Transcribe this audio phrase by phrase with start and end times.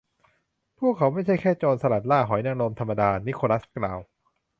[0.79, 3.99] พวกเขาไม่ใช่แค่ โจรสลัดล่าหอยนางรมธรรมดา นิโคลัสกล่าว